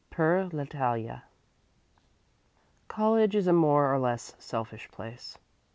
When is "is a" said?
3.35-3.53